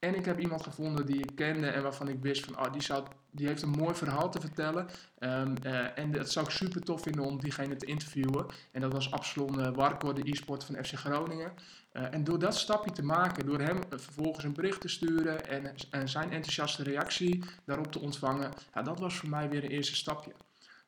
En 0.00 0.14
ik 0.14 0.24
heb 0.24 0.40
iemand 0.40 0.62
gevonden 0.62 1.06
die 1.06 1.18
ik 1.18 1.32
kende 1.34 1.66
en 1.66 1.82
waarvan 1.82 2.08
ik 2.08 2.16
wist 2.20 2.44
van, 2.44 2.58
oh, 2.58 2.72
die, 2.72 2.82
zou, 2.82 3.06
die 3.30 3.46
heeft 3.46 3.62
een 3.62 3.70
mooi 3.70 3.94
verhaal 3.94 4.30
te 4.30 4.40
vertellen. 4.40 4.88
Um, 5.18 5.54
uh, 5.66 5.98
en 5.98 6.12
dat 6.12 6.30
zou 6.30 6.46
ik 6.46 6.52
super 6.52 6.82
tof 6.82 7.02
vinden 7.02 7.24
om 7.24 7.40
diegene 7.40 7.76
te 7.76 7.86
interviewen. 7.86 8.46
En 8.72 8.80
dat 8.80 8.92
was 8.92 9.10
Absalon 9.10 9.58
uh, 9.58 9.68
Warko, 9.68 10.12
de 10.12 10.30
e-sport 10.30 10.64
van 10.64 10.84
FC 10.84 10.94
Groningen. 10.94 11.52
Uh, 11.92 12.14
en 12.14 12.24
door 12.24 12.38
dat 12.38 12.56
stapje 12.56 12.92
te 12.92 13.02
maken, 13.02 13.46
door 13.46 13.60
hem 13.60 13.80
vervolgens 13.88 14.44
een 14.44 14.52
bericht 14.52 14.80
te 14.80 14.88
sturen 14.88 15.48
en, 15.48 15.74
en 15.90 16.08
zijn 16.08 16.32
enthousiaste 16.32 16.82
reactie 16.82 17.44
daarop 17.64 17.92
te 17.92 18.00
ontvangen, 18.00 18.52
ja, 18.74 18.82
dat 18.82 18.98
was 18.98 19.16
voor 19.16 19.28
mij 19.28 19.48
weer 19.48 19.64
een 19.64 19.70
eerste 19.70 19.96
stapje. 19.96 20.32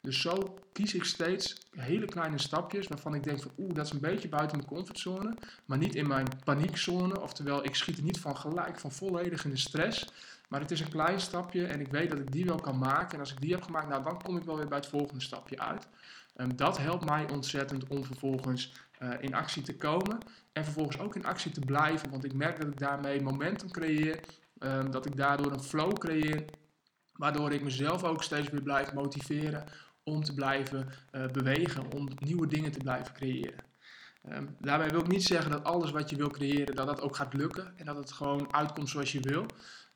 Dus 0.02 0.20
zo 0.20 0.58
kies 0.72 0.94
ik 0.94 1.04
steeds 1.04 1.68
hele 1.70 2.04
kleine 2.04 2.38
stapjes 2.38 2.86
waarvan 2.86 3.14
ik 3.14 3.22
denk 3.22 3.42
van 3.42 3.50
oeh, 3.58 3.74
dat 3.74 3.86
is 3.86 3.92
een 3.92 4.00
beetje 4.00 4.28
buiten 4.28 4.56
mijn 4.56 4.68
comfortzone, 4.68 5.36
maar 5.64 5.78
niet 5.78 5.94
in 5.94 6.06
mijn 6.06 6.28
paniekzone. 6.44 7.20
Oftewel, 7.20 7.64
ik 7.64 7.74
schiet 7.74 7.96
er 7.96 8.02
niet 8.02 8.20
van 8.20 8.36
gelijk, 8.36 8.80
van 8.80 8.92
volledig 8.92 9.44
in 9.44 9.50
de 9.50 9.56
stress. 9.56 10.08
Maar 10.48 10.60
het 10.60 10.70
is 10.70 10.80
een 10.80 10.88
klein 10.88 11.20
stapje 11.20 11.66
en 11.66 11.80
ik 11.80 11.90
weet 11.90 12.10
dat 12.10 12.18
ik 12.18 12.32
die 12.32 12.44
wel 12.44 12.60
kan 12.60 12.78
maken. 12.78 13.12
En 13.12 13.20
als 13.20 13.32
ik 13.32 13.40
die 13.40 13.52
heb 13.52 13.62
gemaakt, 13.62 13.88
nou, 13.88 14.02
dan 14.02 14.22
kom 14.22 14.36
ik 14.36 14.44
wel 14.44 14.56
weer 14.56 14.68
bij 14.68 14.78
het 14.78 14.86
volgende 14.86 15.22
stapje 15.22 15.58
uit. 15.58 15.88
Um, 16.36 16.56
dat 16.56 16.78
helpt 16.78 17.04
mij 17.04 17.30
ontzettend 17.30 17.88
om 17.88 18.04
vervolgens 18.04 18.72
uh, 19.02 19.10
in 19.20 19.34
actie 19.34 19.62
te 19.62 19.76
komen. 19.76 20.18
En 20.52 20.64
vervolgens 20.64 20.98
ook 20.98 21.16
in 21.16 21.24
actie 21.24 21.50
te 21.50 21.60
blijven. 21.60 22.10
Want 22.10 22.24
ik 22.24 22.32
merk 22.32 22.60
dat 22.60 22.68
ik 22.68 22.78
daarmee 22.78 23.20
momentum 23.20 23.70
creëer. 23.70 24.20
Um, 24.58 24.90
dat 24.90 25.06
ik 25.06 25.16
daardoor 25.16 25.52
een 25.52 25.62
flow 25.62 25.92
creëer. 25.92 26.44
Waardoor 27.12 27.52
ik 27.52 27.62
mezelf 27.62 28.04
ook 28.04 28.22
steeds 28.22 28.48
weer 28.48 28.62
blijf 28.62 28.92
motiveren 28.92 29.64
om 30.04 30.24
te 30.24 30.34
blijven 30.34 30.88
uh, 31.12 31.26
bewegen, 31.26 31.92
om 31.92 32.08
nieuwe 32.18 32.46
dingen 32.46 32.72
te 32.72 32.78
blijven 32.78 33.14
creëren. 33.14 33.64
Um, 34.30 34.56
daarbij 34.60 34.88
wil 34.88 35.00
ik 35.00 35.08
niet 35.08 35.24
zeggen 35.24 35.50
dat 35.50 35.64
alles 35.64 35.90
wat 35.90 36.10
je 36.10 36.16
wil 36.16 36.28
creëren, 36.28 36.74
dat 36.74 36.86
dat 36.86 37.00
ook 37.00 37.16
gaat 37.16 37.34
lukken 37.34 37.72
en 37.76 37.84
dat 37.84 37.96
het 37.96 38.12
gewoon 38.12 38.54
uitkomt 38.54 38.88
zoals 38.88 39.12
je 39.12 39.20
wil. 39.20 39.46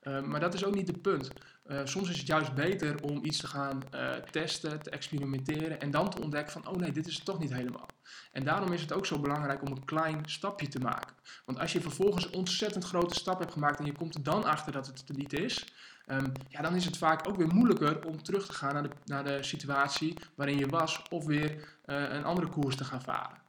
Um, 0.03 0.29
maar 0.29 0.41
dat 0.41 0.55
is 0.55 0.65
ook 0.65 0.75
niet 0.75 0.89
het 0.89 1.03
punt. 1.03 1.31
Uh, 1.67 1.81
soms 1.85 2.11
is 2.11 2.19
het 2.19 2.27
juist 2.27 2.55
beter 2.55 3.03
om 3.03 3.25
iets 3.25 3.39
te 3.39 3.47
gaan 3.47 3.83
uh, 3.95 4.15
testen, 4.15 4.83
te 4.83 4.91
experimenteren 4.91 5.81
en 5.81 5.91
dan 5.91 6.11
te 6.11 6.23
ontdekken 6.23 6.53
van, 6.53 6.69
oh 6.69 6.77
nee, 6.77 6.93
dit 6.93 7.07
is 7.07 7.15
het 7.15 7.25
toch 7.25 7.39
niet 7.39 7.53
helemaal. 7.53 7.87
En 8.33 8.45
daarom 8.45 8.73
is 8.73 8.81
het 8.81 8.93
ook 8.93 9.07
zo 9.07 9.19
belangrijk 9.19 9.63
om 9.63 9.73
een 9.73 9.85
klein 9.85 10.21
stapje 10.25 10.69
te 10.69 10.81
maken. 10.81 11.15
Want 11.45 11.59
als 11.59 11.73
je 11.73 11.81
vervolgens 11.81 12.25
een 12.25 12.35
ontzettend 12.35 12.85
grote 12.85 13.15
stap 13.15 13.39
hebt 13.39 13.53
gemaakt 13.53 13.79
en 13.79 13.85
je 13.85 13.93
komt 13.93 14.15
er 14.15 14.23
dan 14.23 14.45
achter 14.45 14.73
dat 14.73 14.87
het 14.87 15.17
niet 15.17 15.33
is, 15.33 15.65
um, 16.07 16.33
ja, 16.49 16.63
dan 16.63 16.75
is 16.75 16.85
het 16.85 16.97
vaak 16.97 17.29
ook 17.29 17.37
weer 17.37 17.55
moeilijker 17.55 18.07
om 18.07 18.23
terug 18.23 18.47
te 18.47 18.53
gaan 18.53 18.73
naar 18.75 18.83
de, 18.83 18.91
naar 19.05 19.25
de 19.25 19.43
situatie 19.43 20.17
waarin 20.35 20.59
je 20.59 20.67
was 20.67 21.03
of 21.11 21.25
weer 21.25 21.51
uh, 21.87 22.13
een 22.13 22.25
andere 22.25 22.49
koers 22.49 22.77
te 22.77 22.85
gaan 22.85 23.03
varen. 23.03 23.45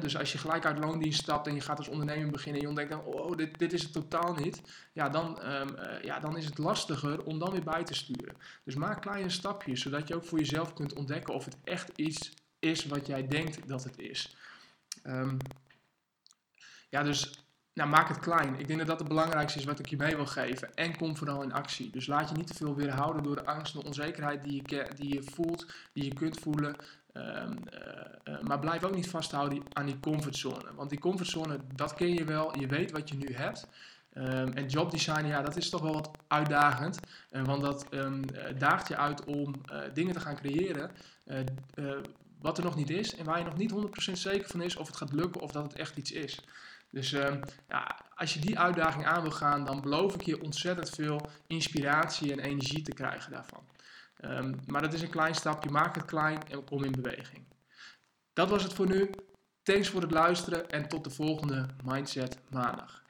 Dus 0.00 0.16
als 0.16 0.32
je 0.32 0.38
gelijk 0.38 0.64
uit 0.64 0.78
loondienst 0.78 1.22
stapt 1.22 1.46
en 1.46 1.54
je 1.54 1.60
gaat 1.60 1.78
als 1.78 1.88
ondernemer 1.88 2.30
beginnen 2.30 2.54
en 2.54 2.60
je 2.60 2.68
ontdekt 2.68 2.90
dan, 2.90 3.00
oh, 3.00 3.36
dit, 3.36 3.58
dit 3.58 3.72
is 3.72 3.82
het 3.82 3.92
totaal 3.92 4.34
niet, 4.34 4.62
ja 4.92 5.08
dan, 5.08 5.44
um, 5.44 5.68
uh, 5.68 6.02
ja, 6.02 6.20
dan 6.20 6.36
is 6.36 6.44
het 6.44 6.58
lastiger 6.58 7.24
om 7.24 7.38
dan 7.38 7.50
weer 7.50 7.62
bij 7.62 7.84
te 7.84 7.94
sturen. 7.94 8.36
Dus 8.64 8.74
maak 8.74 9.00
kleine 9.00 9.30
stapjes, 9.30 9.80
zodat 9.80 10.08
je 10.08 10.14
ook 10.14 10.24
voor 10.24 10.38
jezelf 10.38 10.72
kunt 10.72 10.92
ontdekken 10.92 11.34
of 11.34 11.44
het 11.44 11.56
echt 11.64 11.90
iets 11.96 12.32
is 12.62 12.86
wat 12.86 13.06
jij 13.06 13.28
denkt 13.28 13.68
dat 13.68 13.84
het 13.84 13.98
is. 13.98 14.36
Um, 15.04 15.36
ja, 16.88 17.02
dus 17.02 17.44
nou, 17.74 17.90
maak 17.90 18.08
het 18.08 18.18
klein. 18.18 18.58
Ik 18.58 18.66
denk 18.66 18.78
dat 18.78 18.88
dat 18.88 18.98
het 18.98 19.08
belangrijkste 19.08 19.58
is 19.58 19.64
wat 19.64 19.78
ik 19.78 19.86
je 19.86 19.96
mee 19.96 20.16
wil 20.16 20.26
geven. 20.26 20.74
En 20.74 20.96
kom 20.96 21.16
vooral 21.16 21.42
in 21.42 21.52
actie. 21.52 21.90
Dus 21.90 22.06
laat 22.06 22.28
je 22.28 22.36
niet 22.36 22.46
te 22.46 22.54
veel 22.54 22.74
weerhouden 22.74 23.22
door 23.22 23.34
de 23.34 23.44
angst 23.44 23.72
de 23.72 23.84
onzekerheid 23.84 24.42
die 24.42 24.62
je, 24.66 24.88
die 24.96 25.14
je 25.14 25.22
voelt, 25.22 25.66
die 25.92 26.04
je 26.04 26.14
kunt 26.14 26.38
voelen. 26.38 26.76
Um, 27.12 27.58
uh, 28.24 28.40
maar 28.40 28.58
blijf 28.58 28.84
ook 28.84 28.94
niet 28.94 29.10
vasthouden 29.10 29.62
aan 29.72 29.86
die 29.86 30.00
comfortzone. 30.00 30.74
Want 30.74 30.90
die 30.90 30.98
comfortzone, 30.98 31.60
dat 31.74 31.94
ken 31.94 32.14
je 32.14 32.24
wel. 32.24 32.58
Je 32.58 32.66
weet 32.66 32.90
wat 32.90 33.08
je 33.08 33.16
nu 33.16 33.34
hebt. 33.34 33.68
Um, 34.14 34.52
en 34.52 34.66
jobdesign, 34.66 35.26
ja, 35.26 35.42
dat 35.42 35.56
is 35.56 35.70
toch 35.70 35.80
wel 35.80 35.92
wat 35.92 36.10
uitdagend. 36.28 36.98
Uh, 37.30 37.44
want 37.44 37.62
dat 37.62 37.86
daagt 38.58 38.88
je 38.88 38.96
uit 38.96 39.24
om 39.24 39.54
uh, 39.72 39.78
dingen 39.94 40.14
te 40.14 40.20
gaan 40.20 40.36
creëren 40.36 40.90
wat 42.42 42.58
er 42.58 42.64
nog 42.64 42.76
niet 42.76 42.90
is. 42.90 43.14
En 43.14 43.24
waar 43.24 43.38
je 43.38 43.44
nog 43.44 43.56
niet 43.56 43.72
100% 44.10 44.12
zeker 44.12 44.48
van 44.48 44.62
is 44.62 44.76
of 44.76 44.86
het 44.86 44.96
gaat 44.96 45.12
lukken 45.12 45.40
of 45.40 45.52
dat 45.52 45.62
het 45.62 45.74
echt 45.74 45.96
iets 45.96 46.12
is. 46.12 46.40
Dus 46.90 47.12
uh, 47.12 47.34
ja, 47.68 47.98
als 48.14 48.34
je 48.34 48.40
die 48.40 48.58
uitdaging 48.58 49.06
aan 49.06 49.22
wil 49.22 49.30
gaan, 49.30 49.64
dan 49.64 49.80
beloof 49.80 50.14
ik 50.14 50.22
je 50.22 50.42
ontzettend 50.42 50.90
veel 50.90 51.20
inspiratie 51.46 52.32
en 52.32 52.38
energie 52.38 52.82
te 52.82 52.92
krijgen 52.92 53.32
daarvan. 53.32 53.64
Um, 54.24 54.60
maar 54.66 54.82
dat 54.82 54.92
is 54.92 55.02
een 55.02 55.10
klein 55.10 55.34
stapje, 55.34 55.70
maak 55.70 55.94
het 55.94 56.04
klein 56.04 56.48
en 56.48 56.64
kom 56.64 56.84
in 56.84 56.92
beweging. 56.92 57.44
Dat 58.32 58.48
was 58.48 58.62
het 58.62 58.72
voor 58.72 58.88
nu. 58.88 59.10
Thanks 59.62 59.88
voor 59.88 60.00
het 60.00 60.10
luisteren 60.10 60.70
en 60.70 60.88
tot 60.88 61.04
de 61.04 61.10
volgende 61.10 61.66
Mindset 61.84 62.38
Maandag. 62.50 63.01